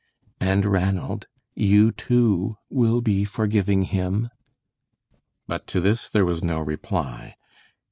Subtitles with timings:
[0.39, 4.31] "And, Ranald, you, too, will be forgiving him?"
[5.45, 7.35] But to this there was no reply.